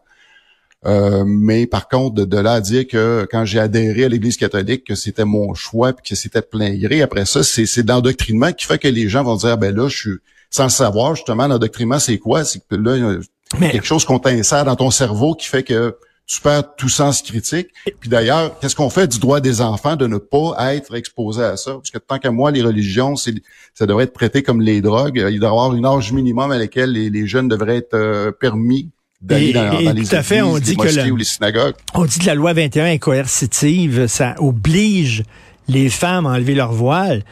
Euh, 0.86 1.24
mais 1.26 1.66
par 1.66 1.90
contre, 1.90 2.26
de, 2.26 2.38
là 2.38 2.54
à 2.54 2.62
dire 2.62 2.88
que 2.88 3.28
quand 3.32 3.44
j'ai 3.44 3.60
adhéré 3.60 4.06
à 4.06 4.10
l'Église 4.10 4.38
catholique, 4.38 4.86
que 4.86 4.96
c'était 4.96 5.26
mon 5.26 5.54
choix 5.56 5.92
puis 5.92 6.08
que 6.08 6.16
c'était 6.16 6.44
plein 6.44 6.76
gré, 6.78 7.02
après 7.02 7.26
ça, 7.26 7.44
c'est, 7.44 7.66
c'est 7.66 7.86
l'endoctrinement 7.88 8.54
qui 8.54 8.66
fait 8.66 8.78
que 8.78 8.88
les 8.88 9.10
gens 9.10 9.24
vont 9.24 9.36
dire, 9.36 9.58
ben 9.58 9.76
là, 9.76 9.90
je 9.90 9.98
suis 9.98 10.18
sans 10.50 10.64
le 10.64 10.70
savoir, 10.70 11.16
justement, 11.16 11.48
l'endoctrinement, 11.48 12.00
c'est 12.00 12.20
quoi? 12.20 12.46
C'est 12.46 12.60
que 12.60 12.76
là, 12.76 12.96
il 12.96 13.64
y 13.64 13.66
a 13.66 13.70
quelque 13.72 13.88
chose 13.88 14.06
qu'on 14.06 14.20
t'insère 14.20 14.64
dans 14.64 14.76
ton 14.76 14.92
cerveau 14.92 15.34
qui 15.34 15.48
fait 15.48 15.64
que 15.64 15.98
tu 16.28 16.42
perds 16.42 16.76
tout 16.76 16.90
sens 16.90 17.22
critique. 17.22 17.70
Puis 18.02 18.10
d'ailleurs, 18.10 18.60
qu'est-ce 18.60 18.76
qu'on 18.76 18.90
fait 18.90 19.08
du 19.08 19.18
droit 19.18 19.40
des 19.40 19.62
enfants 19.62 19.96
de 19.96 20.08
ne 20.08 20.18
pas 20.18 20.74
être 20.74 20.94
exposé 20.94 21.42
à 21.42 21.56
ça? 21.56 21.76
Parce 21.76 21.90
que 21.90 21.98
tant 21.98 22.20
qu'à 22.20 22.32
moi, 22.32 22.52
les 22.52 22.62
religions, 22.62 23.16
c'est, 23.16 23.34
ça 23.74 23.86
devrait 23.86 24.04
être 24.04 24.14
traité 24.14 24.44
comme 24.44 24.62
les 24.62 24.82
drogues. 24.82 25.26
Il 25.30 25.40
doit 25.40 25.50
y 25.50 25.52
avoir 25.52 25.74
une 25.74 25.86
âge 25.86 26.12
minimum 26.12 26.52
à 26.52 26.58
laquelle 26.58 26.92
les, 26.92 27.28
jeunes 27.28 27.48
devraient 27.48 27.78
être 27.78 27.94
euh, 27.94 28.32
permis 28.32 28.90
d'aller 29.22 29.54
dans, 29.54 29.94
les 29.94 30.04
tout 30.04 30.16
à 30.16 30.22
fait, 30.22 30.42
on 30.42 30.60
dit 30.60 30.76
que 30.76 31.10
ou 31.10 31.16
les 31.16 31.24
synagogues. 31.24 31.76
On 31.94 32.06
dit 32.06 32.20
que 32.20 32.26
la 32.26 32.36
loi 32.36 32.54
21 32.54 32.88
est 32.88 33.00
coercitive. 33.00 34.08
Ça 34.08 34.36
oblige 34.40 35.24
les 35.70 35.90
femmes 35.90 36.26
à 36.26 36.32
enlever 36.32 36.56
leur 36.56 36.74
voile. 36.74 37.24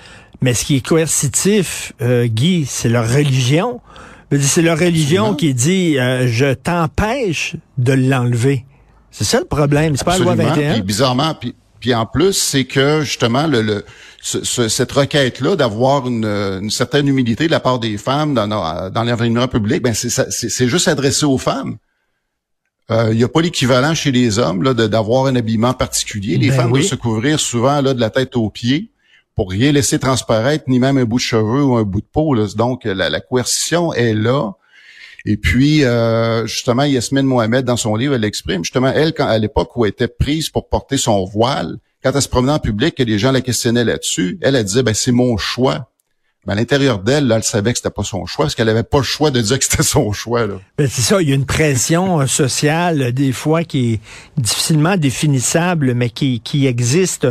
Mais 0.42 0.54
ce 0.54 0.64
qui 0.64 0.78
est 0.78 0.86
coercitif, 0.86 1.94
euh, 2.02 2.28
Guy, 2.28 2.66
c'est 2.66 2.90
leur 2.90 3.10
religion. 3.10 3.82
C'est 4.40 4.62
leur 4.62 4.80
religion 4.80 5.36
qui 5.36 5.54
dit 5.54 6.00
euh, 6.00 6.28
je 6.28 6.54
t'empêche 6.54 7.56
de 7.78 7.94
l'enlever. 7.94 8.66
C'est 9.18 9.24
ça 9.24 9.40
le 9.40 9.46
problème, 9.46 9.96
c'est 9.96 10.04
pas 10.04 10.18
la 10.18 10.26
loi 10.26 10.36
21. 10.36 10.74
Puis 10.74 10.82
bizarrement, 10.82 11.34
puis, 11.36 11.56
puis 11.80 11.96
en 11.96 12.06
plus, 12.06 12.34
c'est 12.34 12.66
que 12.66 13.00
justement 13.00 13.48
le, 13.48 13.62
le 13.62 13.86
cette 14.22 14.92
requête-là 14.92 15.56
d'avoir 15.56 16.06
une, 16.08 16.26
une, 16.26 16.70
certaine 16.70 17.08
humilité 17.08 17.46
de 17.46 17.52
la 17.52 17.62
part 17.62 17.80
des 17.80 17.98
femmes 17.98 18.34
dans, 18.34 18.48
dans 18.48 19.04
l'environnement 19.04 19.48
public, 19.48 19.82
ben 19.82 19.94
c'est 19.94 20.68
juste 20.68 20.90
adressé 20.90 21.26
aux 21.26 21.38
femmes. 21.38 21.78
Euh, 22.92 23.10
il 23.12 23.18
n'y 23.18 23.24
a 23.24 23.30
pas 23.30 23.42
l'équivalent 23.42 23.96
chez 23.96 24.12
les 24.12 24.38
hommes 24.38 24.64
là 24.64 24.74
d'avoir 24.74 25.28
un 25.28 25.36
habillement 25.38 25.74
particulier. 25.74 26.38
Les 26.38 26.50
ben 26.50 26.56
femmes 26.58 26.70
doivent 26.72 26.84
se 26.84 26.96
couvrir 26.96 27.40
souvent 27.40 27.82
là 27.82 27.94
de 27.94 28.02
la 28.02 28.10
tête 28.10 28.36
aux 28.36 28.50
pieds 28.50 28.92
pour 29.34 29.50
rien 29.50 29.72
laisser 29.72 29.98
transparaître, 29.98 30.66
ni 30.68 30.80
même 30.80 30.98
un 30.98 31.06
bout 31.06 31.18
de 31.18 31.22
cheveux 31.22 31.64
ou 31.64 31.78
un 31.78 31.84
bout 31.84 32.02
de 32.02 32.08
peau. 32.12 32.34
Là. 32.34 32.48
Donc 32.56 32.84
la, 32.84 33.10
la 33.10 33.22
coercition 33.22 33.94
est 33.94 34.14
là. 34.14 34.52
Et 35.26 35.38
puis, 35.38 35.84
euh, 35.84 36.46
justement, 36.46 36.84
Yasmine 36.84 37.26
Mohamed, 37.26 37.66
dans 37.66 37.78
son 37.78 37.96
livre, 37.96 38.14
elle 38.14 38.22
l'exprime. 38.22 38.64
Justement, 38.64 38.92
elle, 38.94 39.14
quand, 39.14 39.26
à 39.26 39.38
l'époque 39.40 39.76
où 39.76 39.86
elle 39.86 39.92
était 39.92 40.08
prise 40.08 40.50
pour 40.50 40.70
porter 40.70 40.98
son 40.98 41.26
voile, 41.26 41.78
quand 42.04 42.12
elle 42.14 42.22
se 42.22 42.30
promenait 42.30 42.52
en 42.52 42.60
public 42.60 43.00
et 43.00 43.06
les 43.06 43.18
gens 43.18 43.32
la 43.32 43.42
questionnaient 43.42 43.84
là-dessus, 43.84 44.38
elle, 44.42 44.56
elle 44.56 44.64
disait, 44.64 44.84
ben, 44.84 44.94
c'est 44.94 45.12
mon 45.12 45.36
choix. 45.38 45.92
Mais 46.46 46.54
à 46.54 46.56
l'intérieur 46.56 47.00
d'elle, 47.00 47.28
là, 47.28 47.38
elle 47.38 47.44
savait 47.44 47.72
que 47.72 47.80
c'était 47.80 47.90
pas 47.90 48.04
son 48.04 48.26
choix, 48.26 48.46
parce 48.46 48.56
qu'elle 48.56 48.70
avait 48.70 48.84
pas 48.84 49.00
le 49.00 49.04
choix 49.04 49.32
de 49.32 49.42
dire 49.42 49.58
que 49.58 49.66
c'était 49.66 49.84
son 49.84 50.12
choix. 50.12 50.46
Là. 50.46 50.56
Ben, 50.78 50.88
c'est 50.90 51.02
ça, 51.02 51.22
il 51.22 51.30
y 51.30 51.32
a 51.32 51.36
une 51.36 51.46
pression 51.46 52.22
euh, 52.22 52.28
sociale 52.28 53.02
euh, 53.02 53.12
des 53.12 53.32
fois 53.32 53.64
qui 53.64 53.94
est 53.94 54.00
difficilement 54.38 54.96
définissable, 54.98 55.94
mais 55.96 56.10
qui, 56.10 56.42
qui 56.42 56.68
existe. 56.68 57.28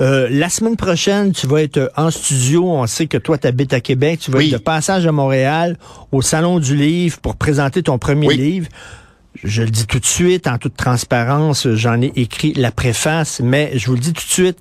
Euh, 0.00 0.28
la 0.30 0.48
semaine 0.50 0.76
prochaine, 0.76 1.32
tu 1.32 1.46
vas 1.46 1.62
être 1.62 1.90
en 1.96 2.10
studio. 2.10 2.70
On 2.70 2.86
sait 2.86 3.06
que 3.06 3.16
toi, 3.16 3.38
tu 3.38 3.46
habites 3.46 3.72
à 3.72 3.80
Québec. 3.80 4.20
Tu 4.20 4.30
vas 4.30 4.42
être 4.42 4.52
de 4.52 4.58
passage 4.58 5.06
à 5.06 5.12
Montréal 5.12 5.78
au 6.12 6.20
Salon 6.20 6.58
du 6.58 6.76
Livre 6.76 7.18
pour 7.18 7.36
présenter 7.36 7.82
ton 7.82 7.98
premier 7.98 8.34
livre. 8.34 8.68
Je 9.44 9.62
le 9.62 9.70
dis 9.70 9.86
tout 9.86 10.00
de 10.00 10.06
suite, 10.06 10.46
en 10.46 10.58
toute 10.58 10.76
transparence, 10.76 11.68
j'en 11.74 12.00
ai 12.02 12.12
écrit 12.16 12.54
la 12.54 12.72
préface, 12.72 13.40
mais 13.40 13.70
je 13.74 13.86
vous 13.86 13.94
le 13.94 14.00
dis 14.00 14.12
tout 14.12 14.24
de 14.24 14.32
suite, 14.32 14.58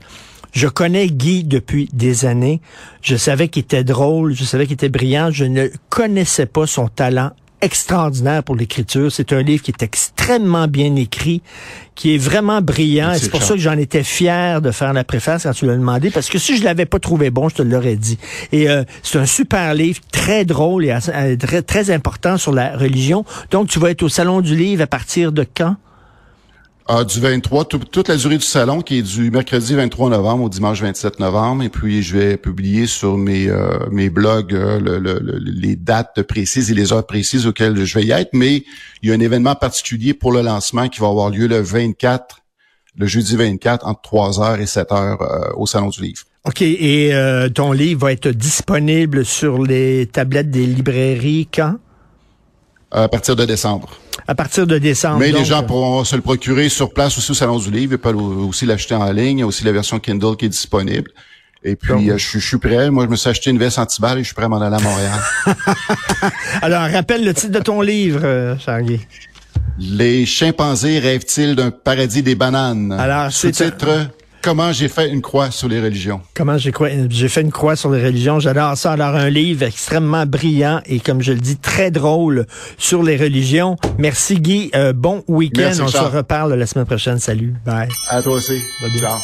je 0.53 0.67
connais 0.67 1.07
Guy 1.07 1.43
depuis 1.43 1.89
des 1.93 2.25
années. 2.25 2.61
Je 3.01 3.15
savais 3.15 3.47
qu'il 3.47 3.63
était 3.63 3.83
drôle, 3.83 4.33
je 4.33 4.43
savais 4.43 4.65
qu'il 4.65 4.73
était 4.73 4.89
brillant. 4.89 5.29
Je 5.31 5.45
ne 5.45 5.67
connaissais 5.89 6.45
pas 6.45 6.67
son 6.67 6.87
talent 6.87 7.31
extraordinaire 7.61 8.43
pour 8.43 8.55
l'écriture. 8.55 9.11
C'est 9.11 9.33
un 9.33 9.41
livre 9.41 9.63
qui 9.63 9.71
est 9.71 9.83
extrêmement 9.83 10.67
bien 10.67 10.95
écrit, 10.95 11.41
qui 11.95 12.15
est 12.15 12.17
vraiment 12.17 12.61
brillant. 12.61 13.13
C'est 13.17 13.29
pour 13.29 13.43
ça 13.43 13.55
que 13.55 13.59
j'en 13.59 13.77
étais 13.77 14.03
fier 14.03 14.61
de 14.61 14.71
faire 14.71 14.93
la 14.93 15.03
préface 15.03 15.43
quand 15.43 15.53
tu 15.53 15.65
l'as 15.65 15.75
demandé, 15.75 16.11
parce 16.11 16.29
que 16.29 16.37
si 16.37 16.57
je 16.57 16.63
l'avais 16.63 16.85
pas 16.85 16.99
trouvé 16.99 17.31
bon, 17.31 17.49
je 17.49 17.55
te 17.55 17.61
l'aurais 17.63 17.95
dit. 17.95 18.17
Et 18.51 18.69
euh, 18.69 18.83
c'est 19.01 19.17
un 19.17 19.25
super 19.25 19.73
livre, 19.73 19.99
très 20.11 20.45
drôle 20.45 20.85
et 20.85 20.91
euh, 20.91 21.35
très, 21.35 21.61
très 21.61 21.91
important 21.91 22.37
sur 22.37 22.53
la 22.53 22.77
religion. 22.77 23.25
Donc, 23.51 23.69
tu 23.69 23.79
vas 23.79 23.91
être 23.91 24.03
au 24.03 24.09
Salon 24.09 24.41
du 24.41 24.55
Livre 24.55 24.83
à 24.83 24.87
partir 24.87 25.31
de 25.31 25.45
quand? 25.55 25.75
Ah, 26.89 27.03
du 27.03 27.19
23, 27.19 27.65
toute 27.65 28.07
la 28.07 28.15
durée 28.15 28.37
du 28.37 28.45
salon 28.45 28.81
qui 28.81 28.99
est 28.99 29.01
du 29.01 29.29
mercredi 29.29 29.75
23 29.75 30.09
novembre 30.09 30.45
au 30.45 30.49
dimanche 30.49 30.81
27 30.81 31.19
novembre. 31.19 31.63
Et 31.63 31.69
puis, 31.69 32.01
je 32.01 32.17
vais 32.17 32.37
publier 32.37 32.87
sur 32.87 33.17
mes, 33.17 33.49
euh, 33.49 33.77
mes 33.91 34.09
blogs 34.09 34.53
euh, 34.53 34.79
le, 34.79 35.19
les 35.41 35.75
dates 35.75 36.21
précises 36.21 36.71
et 36.71 36.73
les 36.73 36.93
heures 36.93 37.05
précises 37.05 37.45
auxquelles 37.45 37.83
je 37.83 37.99
vais 37.99 38.05
y 38.05 38.11
être. 38.11 38.29
Mais 38.31 38.63
il 39.01 39.09
y 39.09 39.11
a 39.11 39.15
un 39.15 39.19
événement 39.19 39.53
particulier 39.53 40.13
pour 40.13 40.31
le 40.31 40.41
lancement 40.41 40.87
qui 40.87 41.01
va 41.01 41.07
avoir 41.07 41.29
lieu 41.29 41.47
le 41.47 41.59
24, 41.59 42.37
le 42.95 43.05
jeudi 43.05 43.35
24, 43.35 43.85
entre 43.85 44.01
3h 44.09 44.61
et 44.61 44.65
7h 44.65 45.17
euh, 45.19 45.53
au 45.57 45.65
Salon 45.65 45.89
du 45.89 46.01
Livre. 46.01 46.23
OK. 46.45 46.61
Et 46.61 47.11
ton 47.53 47.73
livre 47.73 47.99
va 47.99 48.13
être 48.13 48.29
disponible 48.29 49.25
sur 49.25 49.61
les 49.61 50.07
tablettes 50.07 50.49
des 50.49 50.65
librairies 50.65 51.49
quand? 51.53 51.75
À 52.91 53.07
partir 53.09 53.35
de 53.35 53.45
décembre. 53.45 53.89
À 54.27 54.35
partir 54.35 54.65
de 54.65 54.77
décembre. 54.77 55.19
Mais 55.19 55.31
les 55.31 55.45
gens 55.45 55.63
pourront 55.63 56.03
se 56.03 56.15
le 56.15 56.21
procurer 56.21 56.69
sur 56.69 56.93
place 56.93 57.17
aussi 57.17 57.31
au 57.31 57.33
Salon 57.33 57.59
du 57.59 57.69
Livre. 57.69 57.93
Ils 57.93 57.97
peuvent 57.97 58.15
aussi 58.17 58.65
l'acheter 58.65 58.95
en 58.95 59.11
ligne. 59.11 59.39
Il 59.39 59.41
y 59.41 59.43
a 59.43 59.47
aussi 59.47 59.63
la 59.63 59.71
version 59.71 59.99
Kindle 59.99 60.35
qui 60.37 60.45
est 60.45 60.49
disponible. 60.49 61.11
Et 61.63 61.75
puis, 61.75 62.09
euh, 62.09 62.17
je, 62.17 62.39
suis 62.39 62.57
prêt. 62.57 62.89
Moi, 62.89 63.05
je 63.05 63.09
me 63.09 63.15
suis 63.15 63.29
acheté 63.29 63.49
une 63.49 63.57
veste 63.57 63.79
anti-balle 63.79 64.19
et 64.19 64.21
je 64.21 64.27
suis 64.27 64.35
prêt 64.35 64.45
à 64.45 64.47
m'en 64.47 64.61
aller 64.61 64.75
à 64.75 64.79
Montréal. 64.79 65.19
Alors, 66.61 66.89
rappelle 66.89 67.25
le 67.25 67.33
titre 67.33 67.51
de 67.51 67.59
ton 67.59 67.81
livre, 67.81 68.21
euh, 68.23 68.57
Charlie. 68.57 69.01
Les 69.79 70.25
chimpanzés 70.25 70.99
rêvent-ils 70.99 71.55
d'un 71.55 71.71
paradis 71.71 72.23
des 72.23 72.35
bananes? 72.35 72.93
Alors, 72.93 73.31
c'est 73.31 73.51
titre 73.51 74.07
Comment 74.47 74.71
j'ai 74.71 74.87
fait 74.87 75.09
une 75.09 75.21
croix 75.21 75.51
sur 75.51 75.67
les 75.67 75.81
religions. 75.81 76.21
Comment 76.33 76.57
j'ai 76.57 77.27
fait 77.27 77.41
une 77.41 77.51
croix 77.51 77.75
sur 77.75 77.91
les 77.91 78.01
religions. 78.01 78.39
J'adore 78.39 78.77
ça. 78.77 78.93
Alors, 78.93 79.13
un 79.13 79.29
livre 79.29 79.63
extrêmement 79.63 80.25
brillant 80.25 80.79
et, 80.85 81.01
comme 81.01 81.21
je 81.21 81.33
le 81.33 81.39
dis, 81.39 81.57
très 81.57 81.91
drôle 81.91 82.45
sur 82.77 83.03
les 83.03 83.17
religions. 83.17 83.75
Merci, 83.97 84.39
Guy. 84.39 84.71
Euh, 84.73 84.93
bon 84.93 85.21
week-end. 85.27 85.73
On 85.81 85.87
se 85.89 85.97
reparle 85.97 86.53
la 86.53 86.65
semaine 86.65 86.85
prochaine. 86.85 87.19
Salut. 87.19 87.55
Bye. 87.65 87.89
À 88.09 88.21
toi 88.21 88.35
aussi. 88.35 88.61
Ciao. 88.97 89.17